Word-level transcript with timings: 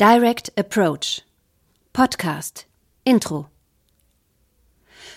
Direct 0.00 0.56
Approach 0.56 1.24
Podcast 1.92 2.68
Intro 3.02 3.48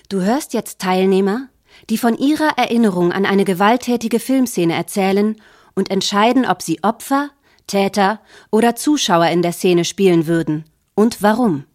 Du 0.10 0.22
hörst 0.22 0.56
jetzt 0.56 0.80
Teilnehmer, 0.80 1.50
die 1.92 2.00
von 2.00 2.18
ihrer 2.18 2.58
Erinnerung 2.58 3.12
an 3.12 3.28
eine 3.28 3.46
gewalttätige 3.46 4.20
Filmszene 4.20 4.74
erzählen 4.74 5.40
und 5.76 5.92
entscheiden, 5.92 6.48
ob 6.48 6.64
sie 6.64 6.84
Opfer, 6.84 7.30
Täter 7.68 8.22
oder 8.50 8.76
Zuschauer 8.76 9.28
in 9.28 9.44
der 9.44 9.52
Szene 9.52 9.86
spielen 9.86 10.26
würden 10.26 10.66
und 10.96 11.22
warum. 11.22 11.66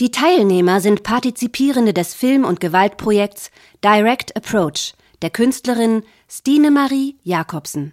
Die 0.00 0.10
Teilnehmer 0.10 0.80
sind 0.80 1.04
Partizipierende 1.04 1.94
des 1.94 2.12
Film- 2.12 2.44
und 2.44 2.58
Gewaltprojekts 2.58 3.52
Direct 3.84 4.34
Approach 4.34 4.94
der 5.22 5.30
Künstlerin 5.30 6.02
Stine 6.28 6.72
Marie 6.72 7.20
Jakobsen. 7.22 7.92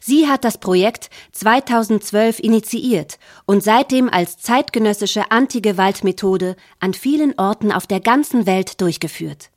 Sie 0.00 0.28
hat 0.28 0.44
das 0.44 0.58
Projekt 0.58 1.10
2012 1.32 2.38
initiiert 2.40 3.18
und 3.46 3.62
seitdem 3.62 4.08
als 4.08 4.38
zeitgenössische 4.38 5.30
Antigewaltmethode 5.30 6.56
an 6.80 6.94
vielen 6.94 7.38
Orten 7.38 7.72
auf 7.72 7.86
der 7.86 8.00
ganzen 8.00 8.46
Welt 8.46 8.80
durchgeführt. 8.80 9.50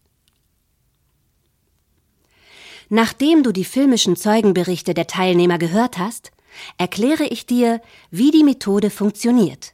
Nachdem 2.90 3.44
du 3.44 3.52
die 3.52 3.66
filmischen 3.66 4.16
Zeugenberichte 4.16 4.94
der 4.94 5.08
Teilnehmer 5.08 5.58
gehört 5.58 5.98
hast, 5.98 6.32
erkläre 6.78 7.26
ich 7.26 7.46
dir, 7.46 7.82
wie 8.12 8.32
die 8.32 8.44
Methode 8.44 8.90
funktioniert. 8.90 9.74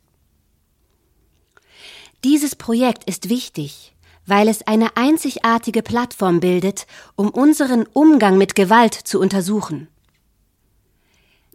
Dieses 2.23 2.55
Projekt 2.55 3.03
ist 3.03 3.29
wichtig, 3.29 3.93
weil 4.25 4.47
es 4.47 4.65
eine 4.65 4.95
einzigartige 4.95 5.83
Plattform 5.83 6.39
bildet, 6.39 6.87
um 7.15 7.29
unseren 7.29 7.85
Umgang 7.93 8.37
mit 8.37 8.55
Gewalt 8.55 8.93
zu 8.93 9.19
untersuchen. 9.19 9.89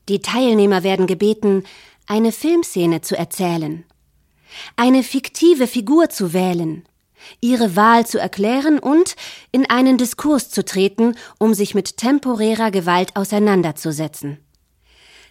Die 0.09 0.21
Teilnehmer 0.21 0.83
werden 0.83 1.07
gebeten, 1.07 1.65
eine 2.07 2.33
Filmszene 2.33 3.03
zu 3.03 3.17
erzählen, 3.17 3.85
eine 4.77 5.03
fiktive 5.03 5.67
Figur 5.67 6.09
zu 6.09 6.33
wählen, 6.33 6.85
ihre 7.41 7.77
Wahl 7.77 8.07
zu 8.07 8.19
erklären 8.19 8.79
und 8.79 9.17
in 9.53 9.69
einen 9.69 9.99
Diskurs 9.99 10.49
zu 10.49 10.65
treten, 10.65 11.15
um 11.39 11.53
sich 11.53 11.75
mit 11.75 11.99
temporärer 11.99 12.71
Gewalt 12.71 13.17
auseinanderzusetzen. 13.17 14.39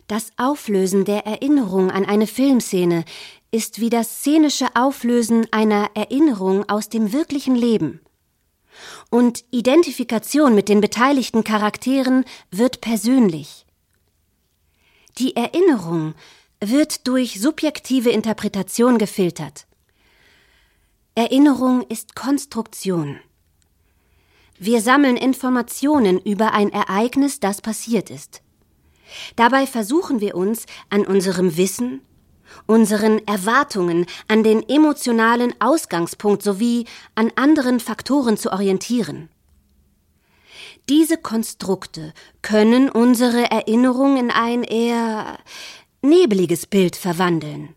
Das 0.08 0.32
Auflösen 0.38 1.04
der 1.06 1.26
Erinnerung 1.26 1.92
an 1.92 2.06
eine 2.06 2.28
Filmszene 2.28 3.04
ist 3.52 3.82
wie 3.82 3.90
das 3.90 4.20
szenische 4.20 4.68
Auflösen 4.76 5.48
einer 5.52 5.90
Erinnerung 5.96 6.70
aus 6.70 6.90
dem 6.90 7.12
wirklichen 7.12 7.56
Leben. 7.56 8.02
Und 9.10 9.44
Identifikation 9.52 10.54
mit 10.54 10.70
den 10.70 10.82
beteiligten 10.82 11.44
Charakteren 11.44 12.26
wird 12.52 12.80
persönlich. 12.80 13.67
Die 15.18 15.36
Erinnerung 15.36 16.14
wird 16.60 17.08
durch 17.08 17.40
subjektive 17.42 18.12
Interpretation 18.12 19.00
gefiltert. 19.00 19.66
Erinnerung 21.16 21.82
ist 21.90 22.16
Konstruktion. 22.16 23.20
Wir 24.60 24.80
sammeln 24.80 25.18
Informationen 25.18 26.20
über 26.20 26.54
ein 26.54 26.72
Ereignis, 26.72 27.40
das 27.40 27.62
passiert 27.62 28.12
ist. 28.12 28.44
Dabei 29.36 29.66
versuchen 29.66 30.22
wir 30.22 30.36
uns 30.36 30.68
an 30.92 31.04
unserem 31.04 31.58
Wissen, 31.58 32.02
unseren 32.68 33.26
Erwartungen, 33.28 34.06
an 34.28 34.44
den 34.44 34.68
emotionalen 34.70 35.60
Ausgangspunkt 35.60 36.44
sowie 36.44 36.86
an 37.16 37.32
anderen 37.36 37.80
Faktoren 37.80 38.38
zu 38.38 38.52
orientieren. 38.52 39.30
Diese 40.90 41.18
Konstrukte 41.18 42.14
können 42.42 42.90
unsere 42.90 43.52
Erinnerung 43.52 44.16
in 44.18 44.32
ein 44.32 44.64
eher 44.64 45.38
nebeliges 46.02 46.66
Bild 46.66 46.96
verwandeln. 46.96 47.76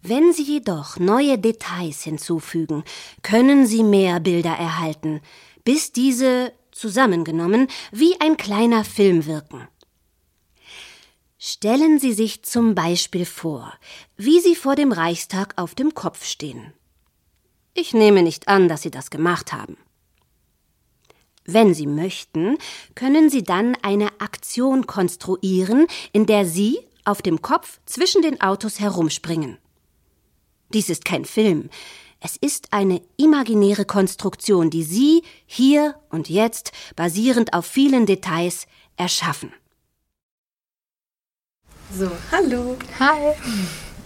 Wenn 0.00 0.32
Sie 0.32 0.42
jedoch 0.42 0.98
neue 0.98 1.38
Details 1.38 2.02
hinzufügen, 2.02 2.84
können 3.22 3.66
Sie 3.66 3.82
mehr 3.82 4.20
Bilder 4.20 4.52
erhalten, 4.52 5.20
bis 5.64 5.92
diese 5.92 6.52
zusammengenommen 6.72 7.68
wie 7.92 8.18
ein 8.20 8.36
kleiner 8.36 8.84
Film 8.84 9.26
wirken. 9.26 9.68
Stellen 11.38 11.98
Sie 11.98 12.14
sich 12.14 12.42
zum 12.42 12.74
Beispiel 12.74 13.26
vor, 13.26 13.74
wie 14.16 14.40
Sie 14.40 14.54
vor 14.54 14.76
dem 14.76 14.92
Reichstag 14.92 15.52
auf 15.56 15.74
dem 15.74 15.92
Kopf 15.92 16.24
stehen. 16.24 16.72
Ich 17.74 17.92
nehme 17.92 18.22
nicht 18.22 18.48
an, 18.48 18.68
dass 18.68 18.80
Sie 18.80 18.90
das 18.90 19.10
gemacht 19.10 19.52
haben. 19.52 19.76
Wenn 21.46 21.74
Sie 21.74 21.86
möchten, 21.86 22.56
können 22.94 23.28
Sie 23.28 23.42
dann 23.42 23.76
eine 23.82 24.08
Aktion 24.20 24.86
konstruieren, 24.86 25.86
in 26.12 26.26
der 26.26 26.46
Sie 26.46 26.78
auf 27.04 27.20
dem 27.20 27.42
Kopf 27.42 27.80
zwischen 27.84 28.22
den 28.22 28.40
Autos 28.40 28.80
herumspringen. 28.80 29.58
Dies 30.72 30.88
ist 30.88 31.04
kein 31.04 31.24
Film. 31.24 31.68
Es 32.20 32.36
ist 32.38 32.72
eine 32.72 33.02
imaginäre 33.18 33.84
Konstruktion, 33.84 34.70
die 34.70 34.82
Sie 34.82 35.22
hier 35.44 35.96
und 36.08 36.30
jetzt, 36.30 36.72
basierend 36.96 37.52
auf 37.52 37.66
vielen 37.66 38.06
Details, 38.06 38.66
erschaffen. 38.96 39.52
So, 41.96 42.10
hallo. 42.32 42.76
Hi. 42.98 43.34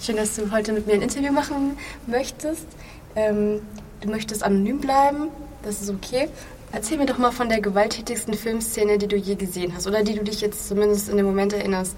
Schön, 0.00 0.16
dass 0.16 0.34
du 0.34 0.50
heute 0.50 0.72
mit 0.72 0.87
mir 0.88 0.94
ein 0.94 1.03
Interview 1.03 1.32
machen 1.32 1.78
möchtest. 2.09 2.66
Ähm, 3.15 3.62
du 4.00 4.09
möchtest 4.09 4.43
anonym 4.43 4.81
bleiben, 4.81 5.28
das 5.62 5.81
ist 5.81 5.91
okay. 5.91 6.28
Erzähl 6.72 6.98
mir 6.98 7.06
doch 7.06 7.18
mal 7.18 7.32
von 7.32 7.48
der 7.48 7.60
gewalttätigsten 7.60 8.34
Filmszene, 8.34 8.98
die 8.98 9.08
du 9.08 9.16
je 9.16 9.36
gesehen 9.36 9.72
hast 9.74 9.86
oder 9.86 10.02
die 10.02 10.14
du 10.14 10.22
dich 10.22 10.40
jetzt 10.40 10.68
zumindest 10.68 11.08
in 11.08 11.16
dem 11.16 11.26
Moment 11.26 11.52
erinnerst. 11.52 11.96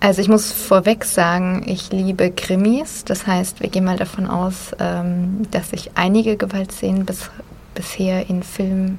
Also 0.00 0.20
ich 0.20 0.28
muss 0.28 0.52
vorweg 0.52 1.04
sagen, 1.04 1.62
ich 1.66 1.90
liebe 1.90 2.30
Krimis. 2.30 3.04
Das 3.04 3.26
heißt, 3.26 3.62
wir 3.62 3.70
gehen 3.70 3.84
mal 3.84 3.96
davon 3.96 4.26
aus, 4.26 4.72
ähm, 4.78 5.46
dass 5.50 5.72
ich 5.72 5.92
einige 5.94 6.36
Gewaltszenen 6.36 7.06
bis, 7.06 7.30
bisher 7.74 8.28
in 8.28 8.42
Filmen 8.42 8.98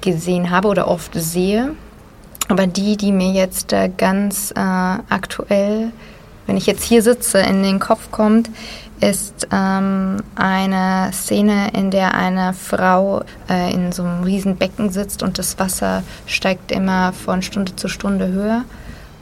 gesehen 0.00 0.50
habe 0.50 0.68
oder 0.68 0.88
oft 0.88 1.14
sehe. 1.14 1.74
Aber 2.48 2.66
die, 2.66 2.96
die 2.96 3.12
mir 3.12 3.32
jetzt 3.32 3.72
äh, 3.72 3.90
ganz 3.96 4.50
äh, 4.50 4.58
aktuell, 4.58 5.92
wenn 6.48 6.56
ich 6.56 6.66
jetzt 6.66 6.82
hier 6.82 7.02
sitze, 7.02 7.38
in 7.40 7.62
den 7.62 7.78
Kopf 7.78 8.10
kommt, 8.10 8.48
ist 9.00 9.46
ähm, 9.52 10.16
eine 10.34 11.10
Szene, 11.12 11.70
in 11.74 11.90
der 11.90 12.14
eine 12.14 12.54
Frau 12.54 13.22
äh, 13.50 13.72
in 13.72 13.92
so 13.92 14.02
einem 14.02 14.24
riesen 14.24 14.56
Becken 14.56 14.88
sitzt 14.90 15.22
und 15.22 15.38
das 15.38 15.58
Wasser 15.58 16.02
steigt 16.26 16.72
immer 16.72 17.12
von 17.12 17.42
Stunde 17.42 17.76
zu 17.76 17.88
Stunde 17.88 18.28
höher, 18.28 18.64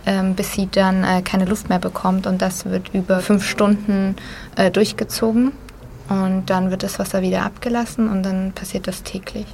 ähm, 0.07 0.35
bis 0.37 0.53
sie 0.53 0.69
dann 0.71 1.03
äh, 1.03 1.21
keine 1.21 1.47
Luft 1.47 1.69
mehr 1.69 1.81
bekommt 1.81 2.29
und 2.29 2.41
das 2.41 2.65
wird 2.65 2.95
über 2.95 3.19
fünf 3.19 3.45
Stunden 3.45 4.15
äh, 4.55 4.71
durchgezogen 4.71 5.51
und 6.09 6.45
dann 6.47 6.71
wird 6.71 6.85
das 6.85 7.01
Wasser 7.01 7.23
wieder 7.23 7.43
abgelassen 7.43 8.09
und 8.09 8.23
dann 8.23 8.53
passiert 8.53 8.87
das 8.87 9.03
täglich. 9.03 9.47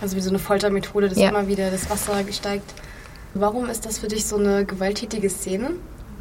Also 0.00 0.16
wie 0.16 0.22
so 0.22 0.30
eine 0.30 0.38
Foltermethode, 0.38 1.10
dass 1.10 1.18
ja. 1.18 1.28
immer 1.28 1.48
wieder 1.48 1.70
das 1.70 1.90
Wasser 1.90 2.14
steigt. 2.32 2.72
Warum 3.34 3.68
ist 3.68 3.84
das 3.84 3.98
für 3.98 4.08
dich 4.08 4.24
so 4.24 4.36
eine 4.36 4.64
gewalttätige 4.64 5.28
Szene? 5.28 5.72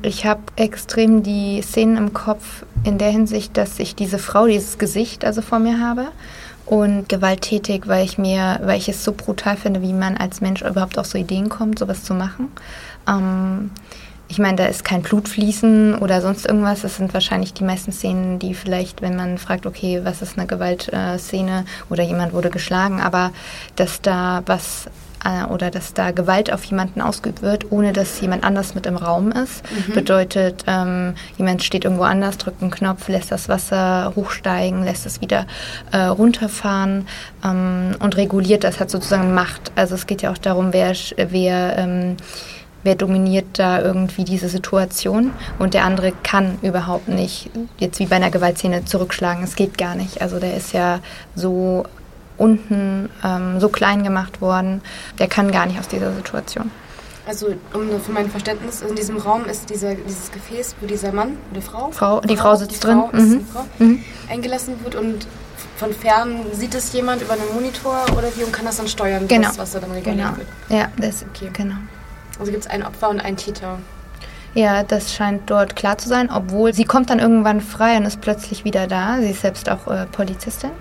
Ich 0.06 0.26
habe 0.26 0.42
extrem 0.58 1.24
die 1.24 1.62
Szenen 1.62 1.96
im 1.96 2.14
Kopf 2.14 2.66
in 2.84 2.98
der 2.98 3.10
Hinsicht, 3.10 3.56
dass 3.56 3.80
ich 3.80 3.96
diese 3.96 4.20
Frau, 4.20 4.48
dieses 4.48 4.78
Gesicht 4.78 5.24
also 5.24 5.42
vor 5.42 5.60
mir 5.60 5.80
habe 5.80 6.08
und 6.66 7.08
gewalttätig, 7.08 7.88
weil 7.88 8.04
ich 8.04 8.18
mir, 8.18 8.60
weil 8.64 8.78
ich 8.78 8.90
es 8.90 9.06
so 9.06 9.14
brutal 9.14 9.56
finde, 9.56 9.82
wie 9.82 9.94
man 9.94 10.18
als 10.18 10.42
Mensch 10.42 10.62
überhaupt 10.62 11.00
auf 11.00 11.06
so 11.06 11.18
Ideen 11.18 11.48
kommt, 11.48 11.80
sowas 11.80 12.04
zu 12.04 12.14
machen. 12.14 12.52
Ähm, 13.08 13.72
ich 14.28 14.40
meine, 14.40 14.58
da 14.58 14.66
ist 14.66 14.84
kein 14.84 15.04
Blutfließen 15.04 15.96
oder 15.96 16.20
sonst 16.20 16.46
irgendwas. 16.48 16.82
Das 16.82 16.98
sind 16.98 17.14
wahrscheinlich 17.14 17.54
die 17.54 17.64
meisten 17.64 17.94
Szenen, 17.94 18.40
die 18.40 18.56
vielleicht, 18.56 19.02
wenn 19.02 19.16
man 19.16 19.38
fragt, 19.38 19.66
okay, 19.66 20.02
was 20.04 20.22
ist 20.22 20.38
eine 20.38 20.48
Gewaltszene 20.48 21.64
oder 21.90 22.04
jemand 22.04 22.34
wurde 22.34 22.50
geschlagen, 22.50 23.00
aber 23.00 23.32
dass 23.78 24.02
da 24.02 24.44
was 24.48 24.90
äh, 25.24 25.46
oder 25.46 25.72
dass 25.72 25.94
da 25.94 26.12
Gewalt 26.12 26.52
auf 26.52 26.64
jemanden 26.66 27.02
ausgeübt 27.02 27.42
wird, 27.42 27.72
ohne 27.72 27.94
dass 27.94 28.20
jemand 28.22 28.44
anders 28.44 28.76
mit 28.76 28.86
im 28.86 28.98
Raum 28.98 29.32
ist. 29.32 29.64
Mhm. 29.88 29.94
Bedeutet, 29.94 30.64
ähm, 30.68 31.16
jemand 31.38 31.64
steht 31.64 31.86
irgendwo 31.86 32.04
anders, 32.04 32.38
drückt 32.38 32.62
einen 32.62 32.72
Knopf, 32.72 33.08
lässt 33.08 33.32
das 33.32 33.50
Wasser 33.50 34.14
hochsteigen, 34.16 34.84
lässt 34.84 35.06
es 35.06 35.22
wieder 35.22 35.46
äh, 35.92 35.98
runterfahren 35.98 37.08
ähm, 37.44 37.96
und 38.00 38.18
reguliert 38.18 38.64
das, 38.64 38.80
hat 38.80 38.90
sozusagen 38.90 39.34
Macht. 39.34 39.72
Also 39.76 39.96
es 39.96 40.08
geht 40.08 40.22
ja 40.22 40.32
auch 40.32 40.38
darum, 40.38 40.74
wer, 40.74 40.94
wer 41.18 41.78
ähm, 41.78 42.18
wer 42.84 42.96
dominiert 42.96 43.46
da 43.54 43.82
irgendwie 43.82 44.26
diese 44.26 44.50
Situation 44.50 45.32
und 45.58 45.74
der 45.74 45.86
andere 45.86 46.12
kann 46.24 46.60
überhaupt 46.62 47.08
nicht, 47.08 47.50
jetzt 47.80 48.00
wie 48.00 48.06
bei 48.06 48.18
einer 48.18 48.30
Gewaltszene, 48.30 48.86
zurückschlagen. 48.86 49.44
Es 49.44 49.56
geht 49.56 49.78
gar 49.78 49.96
nicht. 49.96 50.22
Also 50.22 50.40
der 50.40 50.56
ist 50.56 50.74
ja 50.74 51.00
so 51.36 51.86
unten 52.44 53.10
ähm, 53.24 53.60
so 53.60 53.70
klein 53.70 54.04
gemacht 54.04 54.42
worden, 54.42 54.82
der 55.20 55.28
kann 55.28 55.52
gar 55.52 55.66
nicht 55.66 55.80
aus 55.80 55.88
dieser 55.88 56.14
Situation. 56.14 56.70
Also 57.26 57.48
um 57.74 58.02
für 58.02 58.12
mein 58.12 58.30
Verständnis, 58.30 58.82
in 58.82 58.96
diesem 58.96 59.18
Raum 59.18 59.46
ist 59.46 59.70
dieser, 59.70 59.96
dieses 59.96 60.30
Gefäß, 60.32 60.76
wo 60.82 60.88
dieser 60.88 61.14
Mann 61.14 61.38
oder 61.52 61.62
Frau, 61.62 61.92
Frau 61.92 62.20
die 62.20 62.36
Frau, 62.36 62.50
Frau 62.50 62.56
sitzt 62.56 62.84
die 62.84 62.88
drin, 62.88 63.04
Frau, 63.10 63.18
mhm. 63.18 63.46
Frau, 63.46 63.66
mhm. 63.80 64.04
eingelassen 64.30 64.76
wird 64.84 64.96
und 64.96 65.26
von 65.78 65.94
fern 65.94 66.42
sieht 66.52 66.76
es 66.76 66.92
jemand 66.92 67.22
über 67.22 67.34
einen 67.34 67.54
Monitor 67.54 68.04
oder 68.18 68.28
wie 68.36 68.44
und 68.44 68.52
kann 68.52 68.66
das 68.66 68.78
dann 68.78 68.90
steuern, 68.90 69.28
genau. 69.28 69.48
das, 69.48 69.58
was 69.58 69.72
da 69.72 69.80
dann 69.80 69.92
reguliert 69.92 70.18
genau. 70.18 70.38
wird? 70.38 70.48
Ja, 70.68 70.90
das, 70.98 71.26
okay. 71.30 71.50
genau. 71.54 71.76
Also 72.40 72.52
gibt 72.52 72.66
es 72.66 72.70
ein 72.70 72.84
Opfer 72.86 73.10
und 73.10 73.22
einen 73.22 73.38
Täter. 73.38 73.80
Ja, 74.54 74.84
das 74.84 75.14
scheint 75.14 75.50
dort 75.50 75.76
klar 75.76 75.98
zu 75.98 76.08
sein, 76.10 76.30
obwohl 76.30 76.74
sie 76.74 76.84
kommt 76.84 77.10
dann 77.10 77.20
irgendwann 77.20 77.60
frei 77.62 77.98
und 77.98 78.06
ist 78.06 78.22
plötzlich 78.22 78.66
wieder 78.66 78.86
da. 78.88 79.18
Sie 79.20 79.32
ist 79.32 79.42
selbst 79.42 79.70
auch 79.70 79.88
äh, 79.88 80.06
Polizistin. 80.12 80.72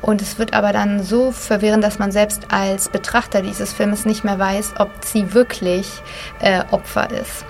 Und 0.00 0.22
es 0.22 0.38
wird 0.38 0.54
aber 0.54 0.72
dann 0.72 1.02
so 1.02 1.32
verwirrend, 1.32 1.82
dass 1.82 1.98
man 1.98 2.12
selbst 2.12 2.42
als 2.50 2.88
Betrachter 2.88 3.42
dieses 3.42 3.72
Filmes 3.72 4.04
nicht 4.04 4.24
mehr 4.24 4.38
weiß, 4.38 4.74
ob 4.78 4.90
sie 5.04 5.34
wirklich 5.34 5.88
äh, 6.40 6.62
Opfer 6.70 7.10
ist. 7.10 7.44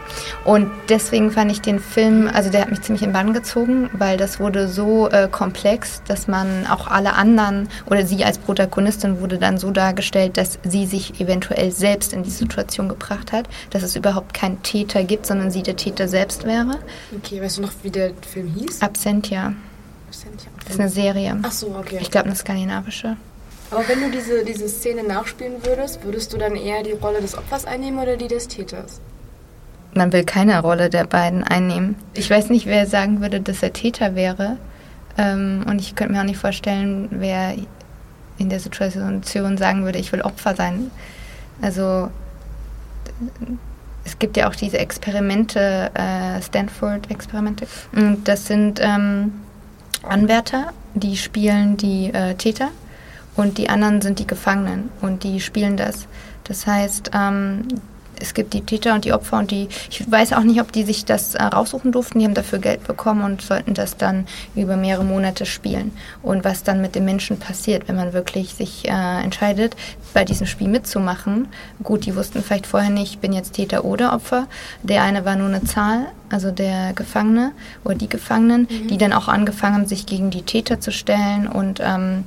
Und 0.45 0.71
deswegen 0.89 1.31
fand 1.31 1.53
ich 1.53 1.61
den 1.61 1.79
Film, 1.79 2.29
also 2.33 2.51
der 2.51 2.63
hat 2.63 2.71
mich 2.71 2.81
ziemlich 2.83 3.03
in 3.03 3.13
Bann 3.13 3.33
gezogen, 3.33 3.91
weil 3.93 4.17
das 4.17 4.41
wurde 4.41 4.69
so 4.69 5.09
äh, 5.09 5.29
komplex, 5.31 6.03
dass 6.09 6.29
man 6.29 6.67
auch 6.67 6.87
alle 6.87 7.15
anderen 7.15 7.69
oder 7.87 8.07
sie 8.07 8.25
als 8.25 8.39
Protagonistin 8.39 9.21
wurde 9.21 9.39
dann 9.39 9.59
so 9.59 9.71
dargestellt, 9.71 10.37
dass 10.37 10.59
sie 10.65 10.87
sich 10.87 11.21
eventuell 11.21 11.71
selbst 11.71 12.13
in 12.13 12.23
die 12.23 12.31
Situation 12.31 12.89
gebracht 12.89 13.33
hat, 13.33 13.49
dass 13.71 13.83
es 13.83 13.97
überhaupt 13.97 14.35
keinen 14.35 14.63
Täter 14.63 15.05
gibt, 15.05 15.27
sondern 15.27 15.51
sie 15.51 15.63
der 15.63 15.77
Täter 15.77 16.09
selbst 16.09 16.45
wäre. 16.45 16.79
Okay, 17.15 17.43
weißt 17.43 17.59
du 17.59 17.63
noch, 17.63 17.73
wie 17.83 17.91
der 17.91 18.13
Film 18.33 18.49
hieß? 18.49 18.81
Absentia. 18.81 19.53
Das 20.69 20.75
ist 20.75 20.81
eine 20.81 20.91
Serie. 20.91 21.37
Ach 21.43 21.51
so, 21.51 21.75
okay. 21.79 21.99
Ich 22.01 22.11
glaube, 22.11 22.27
eine 22.27 22.37
skandinavische. 22.37 23.17
Aber 23.71 23.89
wenn 23.89 24.01
du 24.01 24.11
diese, 24.11 24.45
diese 24.45 24.69
Szene 24.69 25.03
nachspielen 25.03 25.65
würdest, 25.65 26.05
würdest 26.05 26.33
du 26.33 26.39
dann 26.39 26.57
eher 26.57 26.83
die 26.83 26.93
Rolle 26.93 27.21
des 27.21 27.37
Opfers 27.37 27.65
einnehmen 27.65 27.99
oder 27.99 28.17
die 28.17 28.29
des 28.29 28.49
Täters? 28.49 29.01
Man 29.95 30.13
will 30.13 30.25
keine 30.25 30.61
Rolle 30.61 30.91
der 30.91 31.07
beiden 31.07 31.43
einnehmen. 31.43 31.97
Ich 32.15 32.29
weiß 32.29 32.51
nicht, 32.51 32.67
wer 32.67 32.87
sagen 32.87 33.21
würde, 33.21 33.41
dass 33.41 33.63
er 33.63 33.73
Täter 33.73 34.15
wäre. 34.15 34.59
Ähm, 35.17 35.65
und 35.67 35.81
ich 35.81 35.95
könnte 35.95 36.13
mir 36.13 36.21
auch 36.21 36.25
nicht 36.25 36.39
vorstellen, 36.39 37.09
wer 37.11 37.55
in 38.39 38.51
der 38.51 38.61
Situation 38.61 39.23
sagen 39.57 39.85
würde, 39.85 39.99
ich 39.99 40.13
will 40.13 40.21
Opfer 40.21 40.55
sein. 40.55 40.91
Also 41.61 42.11
es 44.05 44.19
gibt 44.19 44.37
ja 44.37 44.49
auch 44.49 44.55
diese 44.55 44.79
Experimente, 44.79 45.91
äh, 45.95 46.41
Stanford-Experimente. 46.43 47.67
Und 47.95 48.29
das 48.29 48.47
sind 48.47 48.81
ähm, 48.83 49.33
Anwärter, 50.03 50.73
die 50.95 51.17
spielen 51.17 51.77
die 51.77 52.13
äh, 52.13 52.35
Täter 52.35 52.71
und 53.37 53.59
die 53.59 53.69
anderen 53.69 54.01
sind 54.01 54.19
die 54.19 54.27
Gefangenen 54.27 54.91
und 55.01 55.25
die 55.25 55.41
spielen 55.41 55.77
das. 55.77 56.07
Das 56.45 56.67
heißt, 56.67 57.11
ähm, 57.15 57.69
es 58.21 58.35
gibt 58.35 58.55
die 58.55 58.63
Täter 58.63 58.95
und 58.95 59.05
die 59.05 59.13
Opfer 59.13 59.39
und 59.39 59.51
die, 59.51 59.69
ich 59.91 60.11
weiß 60.11 60.33
auch 60.33 60.43
nicht, 60.43 60.61
ob 60.61 60.73
die 60.73 60.85
sich 60.85 61.05
das 61.05 61.35
äh, 61.35 61.43
raussuchen 61.43 61.93
durften, 61.93 62.19
die 62.19 62.25
haben 62.25 62.35
dafür 62.35 62.59
Geld 62.59 62.87
bekommen 62.87 63.23
und 63.23 63.43
sollten 63.43 63.75
das 63.75 63.97
dann 63.97 64.27
über 64.55 64.77
mehrere 64.77 65.05
Monate 65.05 65.47
spielen. 65.47 65.93
Und 66.23 66.45
was 66.45 66.63
dann 66.63 66.81
mit 66.81 66.95
den 66.95 67.05
Menschen 67.05 67.39
passiert, 67.39 67.89
wenn 67.89 67.97
man 67.97 68.13
wirklich 68.13 68.55
sich 68.55 68.89
äh, 68.89 69.23
entscheidet, 69.23 69.77
bei 70.15 70.25
diesem 70.25 70.47
Spiel 70.47 70.69
mitzumachen. 70.69 71.49
Gut, 71.83 72.07
die 72.07 72.17
wussten 72.17 72.43
vielleicht 72.43 72.67
vorher 72.67 72.91
nicht, 72.91 73.13
ich 73.13 73.19
bin 73.19 73.33
jetzt 73.33 73.53
Täter 73.53 73.85
oder 73.85 74.13
Opfer. 74.13 74.47
Der 74.83 75.03
eine 75.03 75.25
war 75.25 75.37
nur 75.37 75.49
eine 75.49 75.65
Zahl, 75.65 76.07
also 76.31 76.51
der 76.51 76.93
Gefangene 76.95 77.53
oder 77.85 77.95
die 77.95 78.09
Gefangenen, 78.09 78.63
mhm. 78.63 78.89
die 78.89 78.99
dann 78.99 79.13
auch 79.13 79.29
angefangen 79.29 79.75
haben, 79.75 79.87
sich 79.87 80.07
gegen 80.07 80.31
die 80.31 80.43
Täter 80.43 80.81
zu 80.81 80.93
stellen 80.93 81.47
und 81.47 81.81
ähm, 81.83 82.25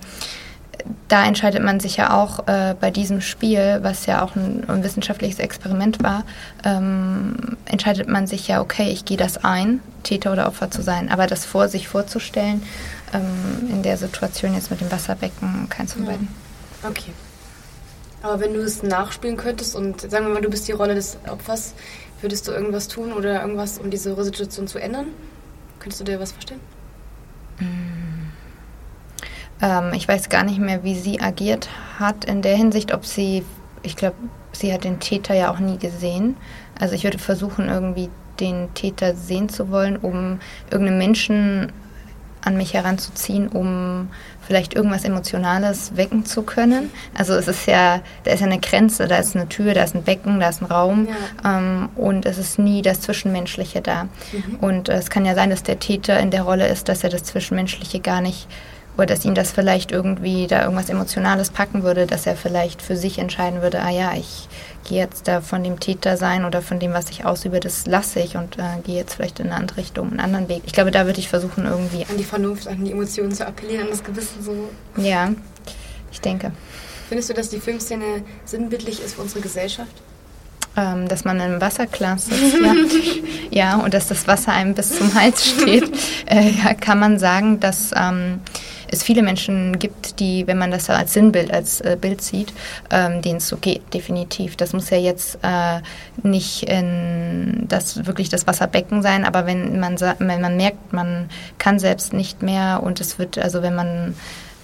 da 1.07 1.25
entscheidet 1.25 1.63
man 1.63 1.79
sich 1.79 1.97
ja 1.97 2.21
auch 2.21 2.47
äh, 2.47 2.75
bei 2.79 2.91
diesem 2.91 3.21
Spiel, 3.21 3.79
was 3.81 4.05
ja 4.05 4.23
auch 4.23 4.35
ein, 4.35 4.63
ein 4.67 4.83
wissenschaftliches 4.83 5.39
Experiment 5.39 6.01
war, 6.03 6.23
ähm, 6.63 7.57
entscheidet 7.65 8.07
man 8.07 8.27
sich 8.27 8.47
ja, 8.47 8.61
okay, 8.61 8.89
ich 8.91 9.05
gehe 9.05 9.17
das 9.17 9.43
ein, 9.43 9.81
Täter 10.03 10.31
oder 10.31 10.47
Opfer 10.47 10.71
zu 10.71 10.81
sein. 10.81 11.09
Aber 11.09 11.27
das 11.27 11.45
vor 11.45 11.67
sich 11.67 11.87
vorzustellen, 11.87 12.63
ähm, 13.13 13.69
in 13.69 13.83
der 13.83 13.97
Situation 13.97 14.53
jetzt 14.53 14.71
mit 14.71 14.81
dem 14.81 14.91
Wasserbecken, 14.91 15.67
keins 15.69 15.93
von 15.93 16.03
ja. 16.03 16.11
beiden. 16.11 16.27
Okay. 16.87 17.11
Aber 18.23 18.39
wenn 18.39 18.53
du 18.53 18.61
es 18.61 18.83
nachspielen 18.83 19.37
könntest 19.37 19.75
und 19.75 20.01
sagen 20.01 20.27
wir 20.27 20.33
mal, 20.33 20.41
du 20.41 20.49
bist 20.49 20.67
die 20.67 20.73
Rolle 20.73 20.95
des 20.95 21.17
Opfers, 21.27 21.73
würdest 22.21 22.47
du 22.47 22.51
irgendwas 22.51 22.87
tun 22.87 23.13
oder 23.13 23.41
irgendwas, 23.41 23.79
um 23.79 23.89
diese 23.89 24.21
Situation 24.23 24.67
zu 24.67 24.77
ändern? 24.77 25.07
Könntest 25.79 26.01
du 26.01 26.05
dir 26.05 26.19
was 26.19 26.31
vorstellen? 26.31 26.61
Mm. 27.59 27.90
Ähm, 29.61 29.91
ich 29.93 30.07
weiß 30.07 30.29
gar 30.29 30.43
nicht 30.43 30.59
mehr, 30.59 30.83
wie 30.83 30.95
sie 30.95 31.21
agiert 31.21 31.69
hat 31.99 32.25
in 32.25 32.41
der 32.41 32.55
Hinsicht, 32.55 32.93
ob 32.93 33.05
sie, 33.05 33.43
ich 33.83 33.95
glaube, 33.95 34.15
sie 34.51 34.73
hat 34.73 34.83
den 34.83 34.99
Täter 34.99 35.33
ja 35.33 35.51
auch 35.51 35.59
nie 35.59 35.77
gesehen. 35.77 36.35
Also 36.79 36.95
ich 36.95 37.03
würde 37.03 37.19
versuchen, 37.19 37.69
irgendwie 37.69 38.09
den 38.39 38.73
Täter 38.73 39.15
sehen 39.15 39.49
zu 39.49 39.69
wollen, 39.69 39.97
um 39.97 40.39
irgendeinen 40.71 40.97
Menschen 40.97 41.71
an 42.43 42.57
mich 42.57 42.73
heranzuziehen, 42.73 43.47
um 43.49 44.09
vielleicht 44.41 44.73
irgendwas 44.73 45.05
Emotionales 45.05 45.95
wecken 45.95 46.25
zu 46.25 46.41
können. 46.41 46.89
Also 47.13 47.33
es 47.33 47.47
ist 47.47 47.67
ja, 47.67 48.01
da 48.23 48.31
ist 48.31 48.39
ja 48.39 48.47
eine 48.47 48.59
Grenze, 48.59 49.07
da 49.07 49.17
ist 49.17 49.35
eine 49.35 49.47
Tür, 49.47 49.75
da 49.75 49.83
ist 49.83 49.95
ein 49.95 50.03
Becken, 50.03 50.39
da 50.39 50.49
ist 50.49 50.61
ein 50.61 50.65
Raum 50.65 51.07
ja. 51.07 51.57
ähm, 51.57 51.89
und 51.95 52.25
es 52.25 52.39
ist 52.39 52.57
nie 52.57 52.81
das 52.81 53.01
Zwischenmenschliche 53.01 53.81
da. 53.81 54.05
Mhm. 54.05 54.55
Und 54.59 54.89
äh, 54.89 54.93
es 54.93 55.11
kann 55.11 55.25
ja 55.25 55.35
sein, 55.35 55.51
dass 55.51 55.61
der 55.61 55.79
Täter 55.79 56.19
in 56.19 56.31
der 56.31 56.41
Rolle 56.41 56.67
ist, 56.67 56.89
dass 56.89 57.03
er 57.03 57.11
das 57.11 57.23
Zwischenmenschliche 57.23 57.99
gar 57.99 58.21
nicht 58.21 58.47
oder 59.01 59.15
dass 59.15 59.25
ihn 59.25 59.33
das 59.33 59.51
vielleicht 59.51 59.92
irgendwie 59.92 60.45
da 60.45 60.62
irgendwas 60.62 60.89
Emotionales 60.89 61.50
packen 61.50 61.81
würde, 61.81 62.06
dass 62.06 62.27
er 62.27 62.36
vielleicht 62.36 62.83
für 62.83 62.95
sich 62.95 63.18
entscheiden 63.18 63.63
würde, 63.63 63.81
ah 63.81 63.89
ja, 63.89 64.13
ich 64.13 64.48
gehe 64.88 65.00
jetzt 65.00 65.27
da 65.27 65.42
von 65.42 65.63
dem 65.63 65.80
Täter 65.80 66.18
sein 66.18 66.45
oder 66.45 66.62
von 66.62 66.80
dem, 66.80 66.94
was 66.94 67.09
ich 67.09 67.25
ausübe, 67.25 67.59
das 67.59 67.88
lasse 67.88 68.19
ich 68.19 68.38
und 68.38 68.59
äh, 68.59 68.80
gehe 68.86 68.98
jetzt 68.98 69.15
vielleicht 69.15 69.39
in 69.39 69.48
eine 69.48 69.56
andere 69.56 69.77
Richtung, 69.77 70.12
einen 70.12 70.19
anderen 70.19 70.50
Weg. 70.50 70.62
Ich 70.68 70.74
glaube, 70.74 70.92
da 70.92 71.07
würde 71.07 71.19
ich 71.19 71.30
versuchen, 71.30 71.65
irgendwie... 71.65 72.06
An 72.07 72.18
die 72.18 72.24
Vernunft, 72.24 72.68
an 72.68 72.86
die 72.86 72.92
Emotionen 72.92 73.31
zu 73.31 73.45
appellieren, 73.45 73.86
an 73.86 73.89
das 73.89 74.03
Gewissen 74.03 74.44
so... 74.44 74.69
Ja, 74.98 75.31
ich 76.12 76.21
denke. 76.21 76.51
Findest 77.09 77.31
du, 77.31 77.33
dass 77.33 77.50
die 77.50 77.59
Filmszene 77.59 78.24
sinnbildlich 78.45 79.03
ist 79.03 79.15
für 79.15 79.21
unsere 79.21 79.42
Gesellschaft? 79.42 79.94
Ähm, 80.77 81.07
dass 81.07 81.25
man 81.25 81.39
im 81.39 81.59
Wasserglas 81.59 82.27
sitzt, 82.27 82.56
ja. 82.62 82.75
ja, 83.50 83.75
und 83.77 83.95
dass 83.95 84.09
das 84.09 84.27
Wasser 84.27 84.51
einem 84.51 84.75
bis 84.75 84.95
zum 84.95 85.12
Hals 85.15 85.44
steht, 85.44 85.92
äh, 86.30 86.51
ja, 86.51 86.75
kann 86.75 87.00
man 87.00 87.18
sagen, 87.18 87.59
dass... 87.59 87.89
Ähm, 87.95 88.42
es 88.91 89.03
viele 89.03 89.23
Menschen 89.23 89.79
gibt, 89.79 90.19
die, 90.19 90.45
wenn 90.47 90.57
man 90.57 90.69
das 90.69 90.89
als 90.89 91.13
Sinnbild, 91.13 91.51
als 91.51 91.81
äh, 91.81 91.97
Bild 91.99 92.21
sieht, 92.21 92.53
ähm, 92.89 93.21
denen 93.21 93.38
es 93.38 93.47
so 93.47 93.57
geht, 93.57 93.93
definitiv. 93.93 94.57
Das 94.57 94.73
muss 94.73 94.89
ja 94.89 94.97
jetzt 94.97 95.39
äh, 95.41 95.79
nicht 96.21 96.63
in 96.63 97.65
das 97.67 98.05
wirklich 98.05 98.29
das 98.29 98.45
Wasserbecken 98.47 99.01
sein, 99.01 99.25
aber 99.25 99.45
wenn 99.45 99.79
man, 99.79 99.99
wenn 99.99 100.41
man 100.41 100.57
merkt, 100.57 100.93
man 100.93 101.29
kann 101.57 101.79
selbst 101.79 102.13
nicht 102.13 102.43
mehr 102.43 102.83
und 102.83 102.99
es 102.99 103.17
wird, 103.17 103.38
also 103.38 103.61
wenn 103.61 103.75
man 103.75 104.15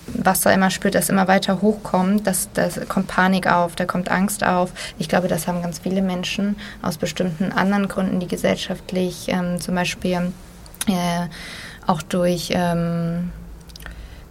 Wasser 0.08 0.54
immer 0.54 0.70
spürt, 0.70 0.96
dass 0.96 1.10
immer 1.10 1.28
weiter 1.28 1.62
hochkommt, 1.62 2.28
das, 2.28 2.50
das 2.54 2.80
kommt 2.88 3.08
Panik 3.08 3.48
auf, 3.48 3.76
da 3.76 3.86
kommt 3.86 4.10
Angst 4.10 4.46
auf. 4.46 4.72
Ich 5.00 5.10
glaube, 5.10 5.28
das 5.28 5.48
haben 5.48 5.62
ganz 5.62 5.80
viele 5.80 6.02
Menschen 6.02 6.56
aus 6.82 6.98
bestimmten 6.98 7.52
anderen 7.52 7.88
Gründen, 7.88 8.20
die 8.20 8.28
gesellschaftlich 8.28 9.28
ähm, 9.28 9.60
zum 9.60 9.76
Beispiel 9.76 10.32
äh, 10.88 11.28
auch 11.86 12.02
durch 12.02 12.50
ähm, 12.52 13.32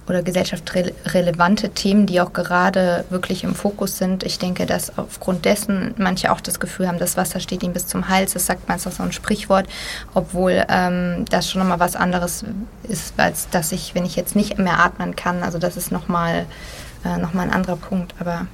oder 0.09 0.23
gesellschaftsrelevante 0.23 1.71
Themen, 1.71 2.07
die 2.07 2.21
auch 2.21 2.33
gerade 2.33 3.05
wirklich 3.11 3.45
im 3.45 3.55
Fokus 3.55 3.99
sind. 3.99 4.23
Ich 4.23 4.39
denke, 4.39 4.67
dass 4.67 4.97
aufgrund 4.99 5.45
dessen 5.45 5.95
manche 5.99 6.31
auch 6.33 6.41
das 6.41 6.61
Gefühl 6.61 6.89
haben, 6.89 6.99
das 6.99 7.17
Wasser 7.17 7.41
steht 7.41 7.63
ihnen 7.63 7.73
bis 7.73 7.87
zum 7.87 8.09
Hals. 8.09 8.35
Das 8.35 8.47
sagt 8.47 8.69
meistens 8.69 8.97
so 8.97 9.03
ein 9.03 9.13
Sprichwort, 9.13 9.67
obwohl 10.15 10.65
ähm, 10.69 11.25
das 11.31 11.51
schon 11.51 11.61
nochmal 11.61 11.81
was 11.81 11.97
anderes 11.97 12.45
ist, 12.85 13.19
als 13.19 13.49
dass 13.51 13.73
ich, 13.73 13.95
wenn 13.95 14.05
ich 14.05 14.17
jetzt 14.17 14.37
nicht 14.37 14.59
mehr 14.59 14.79
atmen 14.79 15.17
kann, 15.17 15.43
also 15.43 15.59
das 15.59 15.77
ist 15.77 15.91
nochmal 15.91 16.47
äh, 17.05 17.19
noch 17.19 17.35
ein 17.35 17.51
anderer 17.51 17.77
Punkt, 17.77 18.15
aber 18.21 18.47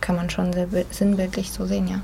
kann 0.00 0.16
man 0.16 0.30
schon 0.30 0.52
sehr 0.52 0.66
sinnbildlich 0.90 1.52
so 1.52 1.66
sehen, 1.66 1.88
ja. 1.88 2.00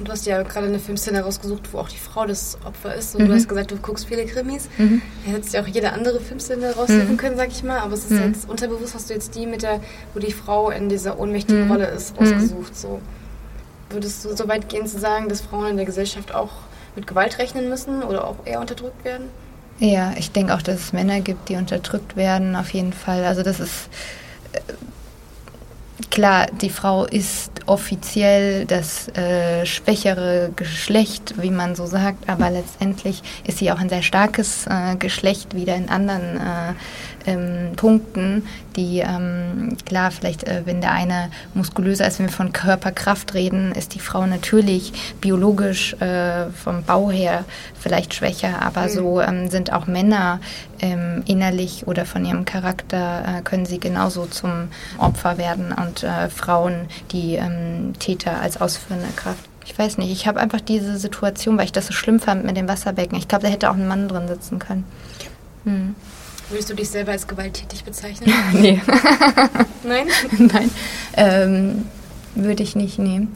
Und 0.00 0.08
du 0.08 0.12
hast 0.12 0.24
ja 0.24 0.42
gerade 0.42 0.66
eine 0.66 0.78
Filmszene 0.78 1.20
rausgesucht, 1.20 1.74
wo 1.74 1.78
auch 1.78 1.90
die 1.90 1.98
Frau 1.98 2.24
das 2.24 2.56
Opfer 2.64 2.94
ist. 2.94 3.14
Und 3.14 3.24
mhm. 3.24 3.28
du 3.28 3.34
hast 3.34 3.50
gesagt, 3.50 3.70
du 3.70 3.76
guckst 3.76 4.06
viele 4.06 4.24
Krimis. 4.24 4.70
Mhm. 4.78 5.02
Ja, 5.26 5.32
hättest 5.34 5.52
ja 5.52 5.60
auch 5.60 5.66
jede 5.66 5.92
andere 5.92 6.20
Filmszene 6.20 6.74
raussuchen 6.74 7.10
mhm. 7.12 7.16
können, 7.18 7.36
sag 7.36 7.48
ich 7.48 7.62
mal. 7.62 7.80
Aber 7.80 7.92
es 7.92 8.04
ist 8.04 8.12
mhm. 8.12 8.32
jetzt 8.32 8.48
unterbewusst, 8.48 8.94
hast 8.94 9.10
du 9.10 9.14
jetzt 9.14 9.34
die 9.34 9.44
mit 9.44 9.62
der, 9.62 9.80
wo 10.14 10.20
die 10.20 10.32
Frau 10.32 10.70
in 10.70 10.88
dieser 10.88 11.20
ohnmächtigen 11.20 11.66
mhm. 11.66 11.70
Rolle 11.70 11.86
ist, 11.88 12.18
mhm. 12.18 12.26
rausgesucht. 12.26 12.74
So. 12.74 13.02
Würdest 13.90 14.24
du 14.24 14.34
so 14.34 14.48
weit 14.48 14.70
gehen 14.70 14.86
zu 14.86 14.98
sagen, 14.98 15.28
dass 15.28 15.42
Frauen 15.42 15.72
in 15.72 15.76
der 15.76 15.84
Gesellschaft 15.84 16.34
auch 16.34 16.50
mit 16.96 17.06
Gewalt 17.06 17.38
rechnen 17.38 17.68
müssen 17.68 18.02
oder 18.02 18.26
auch 18.26 18.36
eher 18.46 18.60
unterdrückt 18.60 19.04
werden? 19.04 19.26
Ja, 19.80 20.14
ich 20.16 20.32
denke 20.32 20.54
auch, 20.54 20.62
dass 20.62 20.80
es 20.80 20.92
Männer 20.94 21.20
gibt, 21.20 21.50
die 21.50 21.56
unterdrückt 21.56 22.16
werden, 22.16 22.56
auf 22.56 22.72
jeden 22.72 22.94
Fall. 22.94 23.24
Also 23.24 23.42
das 23.42 23.60
ist 23.60 23.90
äh, 24.52 24.60
klar, 26.10 26.46
die 26.60 26.70
Frau 26.70 27.04
ist 27.04 27.50
offiziell 27.66 28.66
das 28.66 29.08
äh, 29.16 29.64
schwächere 29.64 30.50
Geschlecht, 30.56 31.34
wie 31.40 31.50
man 31.50 31.74
so 31.76 31.86
sagt, 31.86 32.28
aber 32.28 32.50
letztendlich 32.50 33.22
ist 33.46 33.58
sie 33.58 33.70
auch 33.70 33.78
ein 33.78 33.88
sehr 33.88 34.02
starkes 34.02 34.66
äh, 34.66 34.96
Geschlecht, 34.96 35.54
wieder 35.54 35.76
in 35.76 35.88
anderen 35.88 36.36
äh, 36.36 36.72
ähm, 37.26 37.72
Punkten, 37.76 38.46
die 38.76 39.00
ähm, 39.00 39.76
klar, 39.84 40.10
vielleicht, 40.10 40.44
äh, 40.44 40.62
wenn 40.64 40.80
der 40.80 40.92
eine 40.92 41.30
muskulöser 41.54 42.06
ist, 42.06 42.18
wenn 42.18 42.26
wir 42.26 42.32
von 42.32 42.52
Körperkraft 42.52 43.34
reden, 43.34 43.72
ist 43.72 43.94
die 43.94 44.00
Frau 44.00 44.26
natürlich 44.26 44.92
biologisch 45.20 45.94
äh, 45.94 46.46
vom 46.50 46.82
Bau 46.82 47.10
her 47.10 47.44
vielleicht 47.78 48.14
schwächer, 48.14 48.62
aber 48.62 48.82
mhm. 48.82 48.88
so 48.88 49.20
ähm, 49.20 49.50
sind 49.50 49.72
auch 49.72 49.86
Männer 49.86 50.40
ähm, 50.80 51.22
innerlich 51.26 51.86
oder 51.86 52.06
von 52.06 52.24
ihrem 52.24 52.44
Charakter 52.44 53.24
äh, 53.26 53.42
können 53.42 53.66
sie 53.66 53.78
genauso 53.78 54.26
zum 54.26 54.68
Opfer 54.98 55.38
werden 55.38 55.72
und 55.72 55.99
äh, 56.02 56.28
Frauen 56.28 56.86
die 57.12 57.34
ähm, 57.34 57.94
Täter 57.98 58.40
als 58.40 58.60
ausführende 58.60 59.08
Kraft. 59.16 59.44
Ich 59.64 59.78
weiß 59.78 59.98
nicht, 59.98 60.10
ich 60.10 60.26
habe 60.26 60.40
einfach 60.40 60.60
diese 60.60 60.96
Situation, 60.96 61.56
weil 61.56 61.66
ich 61.66 61.72
das 61.72 61.86
so 61.86 61.92
schlimm 61.92 62.18
fand 62.18 62.44
mit 62.44 62.56
dem 62.56 62.68
Wasserbecken. 62.68 63.16
Ich 63.18 63.28
glaube, 63.28 63.44
da 63.44 63.50
hätte 63.50 63.70
auch 63.70 63.74
ein 63.74 63.86
Mann 63.86 64.08
drin 64.08 64.26
sitzen 64.26 64.58
können. 64.58 64.84
Hm. 65.64 65.94
Würdest 66.48 66.70
du 66.70 66.74
dich 66.74 66.90
selber 66.90 67.12
als 67.12 67.28
gewalttätig 67.28 67.84
bezeichnen? 67.84 68.32
nee. 68.52 68.80
Nein? 69.84 70.08
Nein. 70.38 70.70
Ähm, 71.16 71.86
würde 72.34 72.62
ich 72.62 72.74
nicht 72.74 72.98
nehmen. 72.98 73.32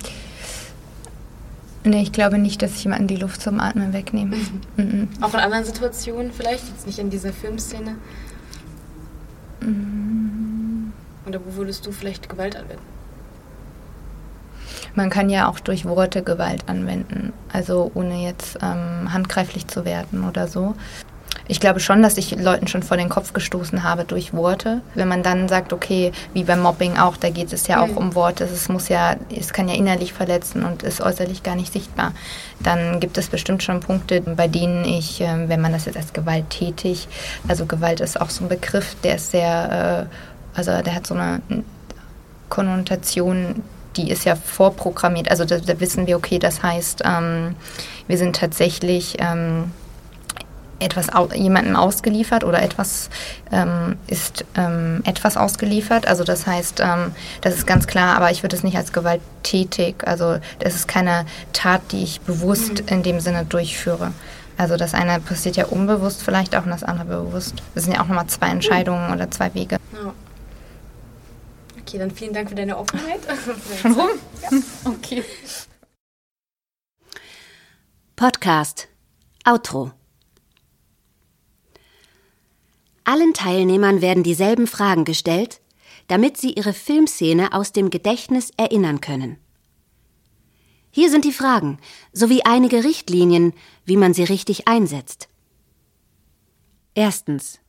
Nee, 1.85 2.02
ich 2.02 2.12
glaube 2.12 2.38
nicht, 2.38 2.62
dass 2.62 2.75
ich 2.75 2.85
jemanden 2.85 3.06
die 3.06 3.16
Luft 3.16 3.42
zum 3.42 3.61
Atmen 3.61 3.92
wegnehme. 3.92 4.37
Mhm. 4.76 4.85
Mhm. 4.85 5.09
Auch 5.21 5.35
in 5.35 5.40
anderen 5.40 5.64
Situationen 5.64 6.33
vielleicht? 6.33 6.66
Jetzt 6.68 6.87
nicht 6.87 6.99
in 6.99 7.11
dieser 7.11 7.33
Filmszene? 7.33 7.97
Mhm. 9.61 10.23
Oder 11.26 11.40
wo 11.44 11.56
würdest 11.56 11.86
du 11.86 11.92
vielleicht 11.92 12.28
Gewalt 12.28 12.56
anwenden? 12.56 12.82
Man 14.94 15.10
kann 15.10 15.28
ja 15.28 15.48
auch 15.48 15.58
durch 15.58 15.84
Worte 15.84 16.22
Gewalt 16.22 16.68
anwenden, 16.68 17.32
also 17.52 17.90
ohne 17.94 18.22
jetzt 18.22 18.58
ähm, 18.62 19.12
handgreiflich 19.12 19.66
zu 19.66 19.84
werden 19.84 20.28
oder 20.28 20.46
so 20.46 20.74
ich 21.46 21.60
glaube 21.60 21.80
schon, 21.80 22.02
dass 22.02 22.16
ich 22.16 22.30
Leuten 22.40 22.68
schon 22.68 22.82
vor 22.82 22.96
den 22.96 23.08
Kopf 23.08 23.32
gestoßen 23.32 23.82
habe 23.82 24.04
durch 24.04 24.32
Worte. 24.32 24.80
Wenn 24.94 25.08
man 25.08 25.22
dann 25.22 25.48
sagt, 25.48 25.72
okay, 25.72 26.12
wie 26.32 26.44
beim 26.44 26.60
Mobbing 26.60 26.96
auch, 26.96 27.16
da 27.16 27.28
geht 27.28 27.52
es 27.52 27.66
ja 27.66 27.82
auch 27.82 27.88
mhm. 27.88 27.96
um 27.96 28.14
Worte, 28.14 28.44
es 28.44 28.68
muss 28.68 28.88
ja, 28.88 29.16
es 29.34 29.52
kann 29.52 29.68
ja 29.68 29.74
innerlich 29.74 30.12
verletzen 30.12 30.64
und 30.64 30.82
ist 30.82 31.00
äußerlich 31.00 31.42
gar 31.42 31.54
nicht 31.54 31.72
sichtbar. 31.72 32.12
Dann 32.60 32.98
gibt 32.98 33.18
es 33.18 33.28
bestimmt 33.28 33.62
schon 33.62 33.80
Punkte, 33.80 34.22
bei 34.22 34.48
denen 34.48 34.84
ich, 34.84 35.20
ähm, 35.20 35.48
wenn 35.48 35.60
man 35.60 35.72
das 35.72 35.84
jetzt 35.84 35.96
als 35.96 36.12
gewalttätig, 36.12 37.08
also 37.46 37.66
Gewalt 37.66 38.00
ist 38.00 38.20
auch 38.20 38.30
so 38.30 38.44
ein 38.44 38.48
Begriff, 38.48 38.96
der 39.02 39.16
ist 39.16 39.30
sehr, 39.30 40.08
äh, 40.10 40.33
also 40.54 40.70
der 40.82 40.94
hat 40.94 41.06
so 41.06 41.14
eine 41.14 41.40
Konnotation, 42.49 43.62
die 43.96 44.11
ist 44.11 44.25
ja 44.25 44.37
vorprogrammiert. 44.37 45.30
Also 45.30 45.44
da, 45.44 45.58
da 45.58 45.80
wissen 45.80 46.06
wir, 46.06 46.16
okay, 46.16 46.38
das 46.38 46.62
heißt, 46.62 47.02
ähm, 47.04 47.56
wir 48.06 48.18
sind 48.18 48.37
tatsächlich 48.37 49.16
ähm, 49.18 49.73
etwas 50.78 51.12
au 51.12 51.28
jemandem 51.32 51.76
ausgeliefert 51.76 52.44
oder 52.44 52.62
etwas 52.62 53.08
ähm, 53.52 53.96
ist 54.06 54.44
ähm, 54.56 55.02
etwas 55.04 55.37
ausgeliefert. 55.37 56.06
Also 56.06 56.25
das 56.25 56.46
heißt, 56.46 56.80
ähm, 56.80 57.12
das 57.40 57.54
ist 57.54 57.66
ganz 57.66 57.87
klar, 57.87 58.16
aber 58.16 58.30
ich 58.30 58.42
würde 58.42 58.56
es 58.56 58.62
nicht 58.62 58.76
als 58.76 58.92
gewalttätig, 58.92 60.06
also 60.06 60.38
das 60.58 60.75
ist 60.75 60.88
keine 60.88 61.26
Tat, 61.52 61.80
die 61.92 62.02
ich 62.02 62.20
bewusst 62.20 62.82
mhm. 62.82 62.88
in 62.88 63.02
dem 63.02 63.20
Sinne 63.20 63.44
durchführe. 63.44 64.12
Also 64.56 64.76
das 64.76 64.94
eine 64.94 65.18
passiert 65.20 65.56
ja 65.56 65.66
unbewusst 65.66 66.23
vielleicht 66.23 66.54
auch 66.54 66.64
und 66.64 66.70
das 66.70 66.84
andere 66.84 67.23
bewusst. 67.23 67.62
Das 67.75 67.84
sind 67.84 67.94
ja 67.94 68.00
auch 68.00 68.06
nochmal 68.06 68.26
zwei 68.28 68.49
Entscheidungen 68.49 69.08
mhm. 69.08 69.14
oder 69.14 69.30
zwei 69.30 69.52
Wege. 69.54 69.78
Ja. 69.92 70.12
Okay, 71.86 71.98
dann 71.98 72.10
vielen 72.10 72.32
Dank 72.32 72.48
für 72.48 72.54
deine 72.54 72.78
Offenheit. 72.78 73.20
Schon 73.82 73.92
rum? 73.92 74.08
Ja. 74.40 74.50
Okay. 74.86 75.22
Podcast 78.16 78.88
Outro 79.44 79.92
Allen 83.04 83.34
Teilnehmern 83.34 84.00
werden 84.00 84.22
dieselben 84.22 84.66
Fragen 84.66 85.04
gestellt, 85.04 85.60
damit 86.08 86.38
sie 86.38 86.52
ihre 86.52 86.72
Filmszene 86.72 87.52
aus 87.52 87.72
dem 87.72 87.90
Gedächtnis 87.90 88.50
erinnern 88.56 89.02
können. 89.02 89.36
Hier 90.90 91.10
sind 91.10 91.26
die 91.26 91.32
Fragen 91.32 91.78
sowie 92.14 92.44
einige 92.44 92.82
Richtlinien, 92.82 93.52
wie 93.84 93.98
man 93.98 94.14
sie 94.14 94.24
richtig 94.24 94.68
einsetzt. 94.68 95.28
Erstens. 96.94 97.60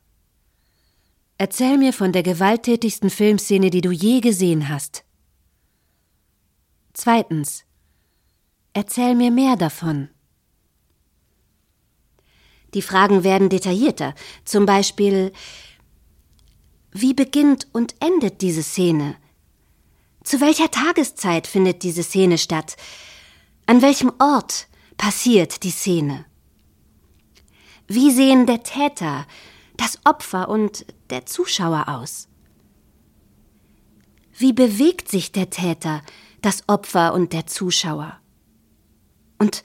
Erzähl 1.38 1.76
mir 1.76 1.92
von 1.92 2.12
der 2.12 2.22
gewalttätigsten 2.22 3.10
Filmszene, 3.10 3.70
die 3.70 3.82
du 3.82 3.90
je 3.90 4.20
gesehen 4.20 4.68
hast. 4.68 5.04
Zweitens. 6.94 7.64
Erzähl 8.72 9.14
mir 9.14 9.30
mehr 9.30 9.56
davon. 9.56 10.08
Die 12.72 12.82
Fragen 12.82 13.22
werden 13.22 13.48
detaillierter. 13.48 14.14
Zum 14.44 14.66
Beispiel, 14.66 15.32
wie 16.92 17.14
beginnt 17.14 17.68
und 17.72 17.94
endet 18.00 18.40
diese 18.40 18.62
Szene? 18.62 19.16
Zu 20.24 20.40
welcher 20.40 20.70
Tageszeit 20.70 21.46
findet 21.46 21.82
diese 21.82 22.02
Szene 22.02 22.38
statt? 22.38 22.76
An 23.66 23.82
welchem 23.82 24.12
Ort 24.18 24.68
passiert 24.96 25.62
die 25.62 25.70
Szene? 25.70 26.24
Wie 27.88 28.10
sehen 28.10 28.46
der 28.46 28.62
Täter, 28.62 29.26
das 29.76 29.98
Opfer 30.04 30.48
und 30.48 30.86
der 31.10 31.26
Zuschauer 31.26 31.88
aus? 31.88 32.28
Wie 34.38 34.52
bewegt 34.52 35.08
sich 35.08 35.32
der 35.32 35.50
Täter, 35.50 36.02
das 36.42 36.68
Opfer 36.68 37.14
und 37.14 37.32
der 37.32 37.46
Zuschauer? 37.46 38.20
Und 39.38 39.62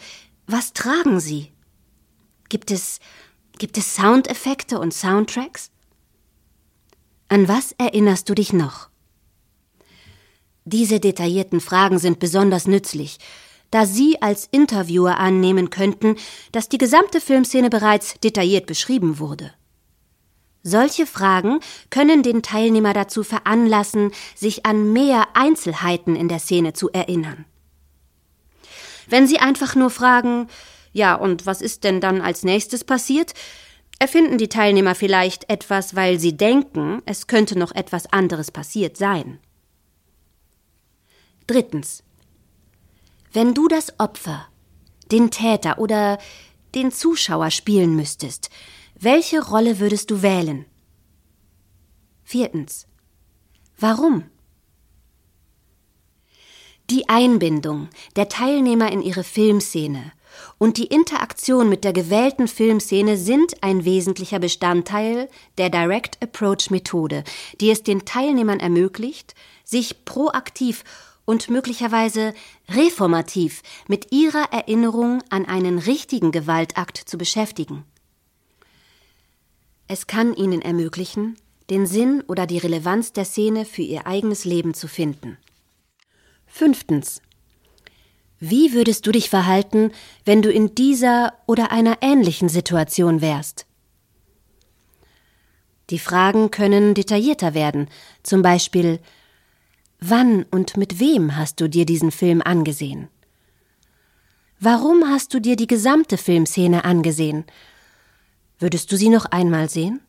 was 0.48 0.74
tragen 0.74 1.20
sie? 1.20 1.52
Gibt 2.50 2.72
es, 2.72 3.00
gibt 3.58 3.78
es 3.78 3.96
Soundeffekte 3.96 4.80
und 4.80 4.94
Soundtracks? 4.94 5.72
An 7.28 7.48
was 7.48 7.74
erinnerst 7.74 8.28
du 8.30 8.34
dich 8.34 8.54
noch? 8.54 8.90
Diese 10.66 11.00
detaillierten 11.00 11.60
Fragen 11.60 11.98
sind 11.98 12.20
besonders 12.20 12.68
nützlich, 12.68 13.18
da 13.72 13.86
Sie 13.86 14.22
als 14.22 14.48
Interviewer 14.52 15.18
annehmen 15.18 15.70
könnten, 15.70 16.18
dass 16.52 16.70
die 16.70 16.78
gesamte 16.78 17.22
Filmszene 17.22 17.70
bereits 17.70 18.20
detailliert 18.20 18.68
beschrieben 18.68 19.18
wurde. 19.18 19.54
Solche 20.64 21.08
Fragen 21.08 21.60
können 21.90 22.22
den 22.22 22.44
Teilnehmer 22.44 22.94
dazu 22.94 23.24
veranlassen, 23.24 24.12
sich 24.36 24.66
an 24.66 24.94
mehr 24.94 25.30
Einzelheiten 25.34 26.16
in 26.16 26.28
der 26.28 26.40
Szene 26.40 26.74
zu 26.74 26.90
erinnern. 26.92 27.46
Wenn 29.08 29.28
Sie 29.28 29.40
einfach 29.40 29.76
nur 29.76 29.90
fragen, 29.90 30.48
ja, 30.94 31.16
und 31.16 31.46
was 31.46 31.62
ist 31.62 31.84
denn 31.84 32.00
dann 32.00 32.22
als 32.22 32.44
nächstes 32.44 32.84
passiert? 32.84 33.34
Erfinden 34.00 34.38
die 34.38 34.50
Teilnehmer 34.50 34.96
vielleicht 34.96 35.50
etwas, 35.50 35.96
weil 35.96 36.20
sie 36.20 36.36
denken, 36.36 37.02
es 37.06 37.28
könnte 37.28 37.58
noch 37.58 37.72
etwas 37.72 38.12
anderes 38.12 38.52
passiert 38.52 38.98
sein. 38.98 39.40
Drittens. 41.48 42.04
Wenn 43.32 43.54
du 43.54 43.68
das 43.68 44.00
Opfer, 44.00 44.48
den 45.12 45.32
Täter 45.32 45.78
oder 45.78 46.18
den 46.74 46.92
Zuschauer 46.92 47.52
spielen 47.52 47.96
müsstest, 47.96 48.50
welche 49.04 49.44
Rolle 49.44 49.80
würdest 49.80 50.12
du 50.12 50.22
wählen? 50.22 50.66
Viertens. 52.24 52.88
Warum? 53.78 54.26
Die 56.92 57.10
Einbindung 57.10 57.90
der 58.16 58.30
Teilnehmer 58.30 58.92
in 58.92 59.02
ihre 59.02 59.24
Filmszene 59.24 60.12
und 60.60 60.78
die 60.78 60.86
Interaktion 60.86 61.68
mit 61.68 61.84
der 61.84 61.94
gewählten 61.94 62.48
Filmszene 62.48 63.18
sind 63.18 63.64
ein 63.64 63.86
wesentlicher 63.86 64.38
Bestandteil 64.38 65.30
der 65.58 65.72
Direct 65.72 66.22
Approach 66.22 66.70
Methode, 66.70 67.24
die 67.60 67.72
es 67.72 67.82
den 67.82 68.06
Teilnehmern 68.06 68.60
ermöglicht, 68.60 69.34
sich 69.64 70.06
proaktiv 70.06 70.84
und 71.26 71.50
möglicherweise 71.50 72.36
reformativ 72.70 73.64
mit 73.88 74.12
ihrer 74.12 74.52
Erinnerung 74.52 75.24
an 75.30 75.46
einen 75.46 75.80
richtigen 75.80 76.32
Gewaltakt 76.32 76.98
zu 76.98 77.18
beschäftigen. 77.18 77.86
Es 79.94 80.08
kann 80.08 80.34
ihnen 80.34 80.62
ermöglichen, 80.62 81.36
den 81.70 81.86
Sinn 81.86 82.24
oder 82.30 82.48
die 82.48 82.60
Relevanz 82.60 83.12
der 83.12 83.26
Szene 83.26 83.66
für 83.66 83.82
ihr 83.82 84.08
eigenes 84.08 84.46
Leben 84.46 84.74
zu 84.74 84.88
finden. 84.88 85.38
Fünftens. 86.48 87.22
Wie 88.40 88.72
würdest 88.72 89.06
du 89.06 89.12
dich 89.12 89.30
verhalten, 89.30 89.92
wenn 90.24 90.42
du 90.42 90.50
in 90.50 90.76
dieser 90.76 91.34
oder 91.46 91.74
einer 91.74 91.98
ähnlichen 92.00 92.48
Situation 92.48 93.20
wärst? 93.20 93.66
Die 95.90 96.00
Fragen 96.00 96.52
können 96.52 96.94
detaillierter 96.94 97.54
werden, 97.54 97.90
zum 98.24 98.42
Beispiel 98.42 99.02
Wann 100.00 100.44
und 100.52 100.78
mit 100.78 101.02
wem 101.02 101.36
hast 101.36 101.60
du 101.60 101.68
dir 101.68 101.86
diesen 101.86 102.12
Film 102.12 102.42
angesehen? 102.42 103.10
Warum 104.58 105.10
hast 105.10 105.34
du 105.34 105.42
dir 105.42 105.58
die 105.58 105.68
gesamte 105.68 106.16
Filmszene 106.16 106.86
angesehen? 106.86 107.44
Würdest 108.62 108.92
du 108.92 108.96
sie 108.96 109.10
noch 109.10 109.26
einmal 109.26 109.72
sehen? 109.72 110.02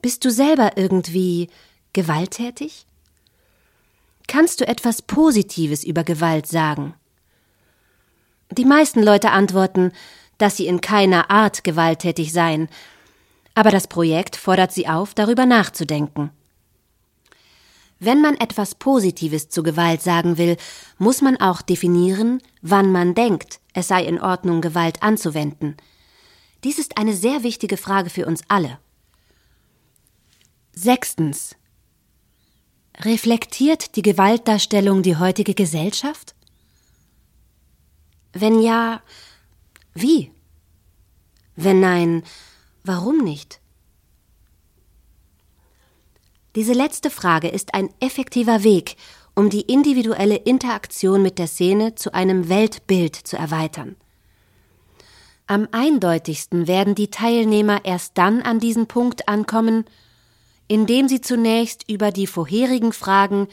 Bist 0.00 0.24
du 0.24 0.30
selber 0.30 0.76
irgendwie 0.76 1.50
gewalttätig? 1.92 2.86
Kannst 4.28 4.60
du 4.60 4.68
etwas 4.68 5.02
Positives 5.02 5.82
über 5.82 6.04
Gewalt 6.04 6.46
sagen? 6.46 6.94
Die 8.52 8.64
meisten 8.64 9.02
Leute 9.02 9.32
antworten, 9.32 9.90
dass 10.38 10.56
sie 10.56 10.68
in 10.68 10.80
keiner 10.80 11.32
Art 11.32 11.64
gewalttätig 11.64 12.32
seien, 12.32 12.68
aber 13.56 13.72
das 13.72 13.88
Projekt 13.88 14.36
fordert 14.36 14.70
sie 14.70 14.86
auf, 14.86 15.14
darüber 15.14 15.46
nachzudenken. 15.46 16.30
Wenn 17.98 18.22
man 18.22 18.36
etwas 18.36 18.76
Positives 18.76 19.48
zu 19.48 19.64
Gewalt 19.64 20.00
sagen 20.00 20.38
will, 20.38 20.56
muss 20.96 21.22
man 21.22 21.38
auch 21.38 21.60
definieren, 21.60 22.40
wann 22.62 22.92
man 22.92 23.16
denkt, 23.16 23.58
es 23.74 23.88
sei 23.88 24.04
in 24.04 24.20
Ordnung, 24.20 24.60
Gewalt 24.60 25.02
anzuwenden. 25.02 25.76
Dies 26.68 26.78
ist 26.78 26.98
eine 26.98 27.16
sehr 27.16 27.44
wichtige 27.44 27.78
Frage 27.78 28.10
für 28.10 28.26
uns 28.26 28.42
alle. 28.46 28.78
Sechstens. 30.74 31.56
Reflektiert 32.98 33.96
die 33.96 34.02
Gewaltdarstellung 34.02 35.02
die 35.02 35.16
heutige 35.16 35.54
Gesellschaft? 35.54 36.34
Wenn 38.34 38.60
ja, 38.60 39.00
wie? 39.94 40.30
Wenn 41.56 41.80
nein, 41.80 42.22
warum 42.84 43.24
nicht? 43.24 43.60
Diese 46.54 46.74
letzte 46.74 47.08
Frage 47.08 47.48
ist 47.48 47.72
ein 47.72 47.88
effektiver 47.98 48.62
Weg, 48.62 48.96
um 49.34 49.48
die 49.48 49.62
individuelle 49.62 50.36
Interaktion 50.36 51.22
mit 51.22 51.38
der 51.38 51.46
Szene 51.46 51.94
zu 51.94 52.12
einem 52.12 52.50
Weltbild 52.50 53.16
zu 53.16 53.38
erweitern. 53.38 53.96
Am 55.50 55.66
eindeutigsten 55.72 56.68
werden 56.68 56.94
die 56.94 57.10
Teilnehmer 57.10 57.86
erst 57.86 58.18
dann 58.18 58.42
an 58.42 58.60
diesen 58.60 58.86
Punkt 58.86 59.28
ankommen, 59.30 59.86
indem 60.68 61.08
sie 61.08 61.22
zunächst 61.22 61.88
über 61.90 62.10
die 62.10 62.26
vorherigen 62.26 62.92
Fragen 62.92 63.48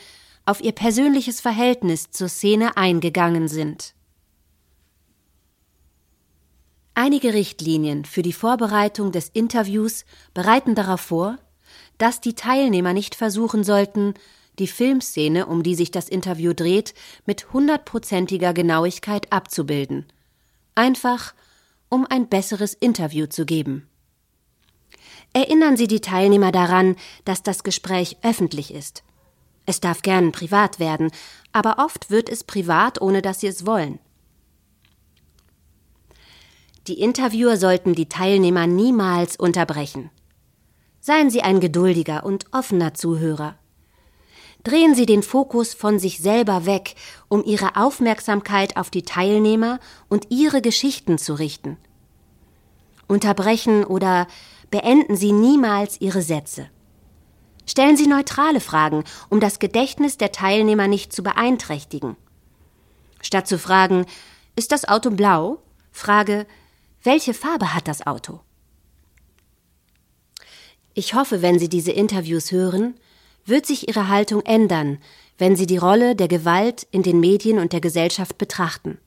auf 0.46 0.62
ihr 0.62 0.74
persönliches 0.74 1.40
Verhältnis 1.40 2.12
zur 2.12 2.28
Szene 2.28 2.76
eingegangen 2.76 3.48
sind. 3.48 3.94
Einige 6.96 7.34
Richtlinien 7.34 8.04
für 8.04 8.24
die 8.24 8.34
Vorbereitung 8.34 9.14
des 9.14 9.30
Interviews 9.30 10.04
bereiten 10.34 10.76
darauf 10.76 11.00
vor, 11.00 11.38
dass 11.98 12.20
die 12.20 12.36
Teilnehmer 12.36 12.92
nicht 12.92 13.16
versuchen 13.16 13.64
sollten, 13.64 14.16
die 14.60 14.68
Filmszene, 14.68 15.46
um 15.46 15.64
die 15.64 15.76
sich 15.76 15.92
das 15.92 16.10
Interview 16.10 16.52
dreht, 16.52 16.94
mit 17.26 17.54
hundertprozentiger 17.54 18.54
Genauigkeit 18.54 19.32
abzubilden. 19.32 20.06
Einfach, 20.76 21.34
um 21.90 22.06
ein 22.10 22.28
besseres 22.28 22.74
Interview 22.74 23.26
zu 23.28 23.46
geben. 23.46 23.88
Erinnern 25.34 25.76
Sie 25.76 25.88
die 25.88 26.02
Teilnehmer 26.02 26.52
daran, 26.52 26.96
dass 27.26 27.44
das 27.44 27.64
Gespräch 27.64 28.18
öffentlich 28.22 28.74
ist. 28.74 29.04
Es 29.66 29.82
darf 29.82 30.02
gern 30.02 30.32
privat 30.32 30.80
werden, 30.80 31.12
aber 31.52 31.78
oft 31.80 32.10
wird 32.10 32.30
es 32.30 32.44
privat, 32.44 33.02
ohne 33.02 33.22
dass 33.22 33.42
Sie 33.42 33.48
es 33.48 33.66
wollen. 33.66 34.00
Die 36.88 37.00
Interviewer 37.00 37.58
sollten 37.58 37.96
die 37.96 38.08
Teilnehmer 38.08 38.68
niemals 38.68 39.38
unterbrechen. 39.38 40.12
Seien 41.02 41.30
Sie 41.30 41.42
ein 41.42 41.60
geduldiger 41.60 42.26
und 42.26 42.46
offener 42.52 42.94
Zuhörer. 42.94 43.58
Drehen 44.66 44.96
Sie 44.96 45.06
den 45.06 45.22
Fokus 45.22 45.76
von 45.76 46.00
sich 46.00 46.18
selber 46.18 46.66
weg, 46.66 46.96
um 47.28 47.44
Ihre 47.46 47.76
Aufmerksamkeit 47.76 48.78
auf 48.78 48.90
die 48.90 49.04
Teilnehmer 49.04 49.80
und 50.10 50.32
ihre 50.32 50.60
Geschichten 50.60 51.20
zu 51.20 51.36
richten. 51.36 51.78
Unterbrechen 53.08 53.84
oder 53.84 54.28
beenden 54.72 55.18
Sie 55.18 55.34
niemals 55.34 56.02
Ihre 56.02 56.24
Sätze. 56.24 56.68
Stellen 57.68 57.96
Sie 57.96 58.08
neutrale 58.08 58.60
Fragen, 58.60 59.04
um 59.30 59.40
das 59.40 59.60
Gedächtnis 59.60 60.18
der 60.18 60.32
Teilnehmer 60.32 60.88
nicht 60.88 61.14
zu 61.14 61.22
beeinträchtigen. 61.22 62.18
Statt 63.22 63.48
zu 63.48 63.60
fragen, 63.60 64.08
ist 64.56 64.72
das 64.72 64.88
Auto 64.88 65.12
blau? 65.12 65.60
Frage, 65.92 66.48
welche 67.04 67.36
Farbe 67.36 67.76
hat 67.76 67.88
das 67.88 68.08
Auto? 68.08 68.40
Ich 70.96 71.14
hoffe, 71.14 71.44
wenn 71.44 71.60
Sie 71.60 71.70
diese 71.70 71.92
Interviews 71.92 72.52
hören, 72.52 72.96
wird 73.46 73.66
sich 73.66 73.88
Ihre 73.88 74.10
Haltung 74.10 74.42
ändern, 74.42 75.00
wenn 75.38 75.56
Sie 75.56 75.66
die 75.66 75.78
Rolle 75.78 76.16
der 76.16 76.28
Gewalt 76.28 76.88
in 76.92 77.04
den 77.04 77.20
Medien 77.20 77.60
und 77.60 77.74
der 77.74 77.82
Gesellschaft 77.82 78.38
betrachten. 78.38 78.98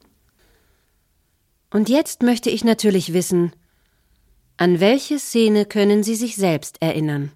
Und 1.70 1.88
jetzt 1.88 2.22
möchte 2.22 2.50
ich 2.50 2.64
natürlich 2.64 3.12
wissen, 3.12 3.52
an 4.56 4.80
welche 4.80 5.18
Szene 5.18 5.66
können 5.66 6.02
Sie 6.02 6.14
sich 6.14 6.36
selbst 6.36 6.80
erinnern? 6.80 7.32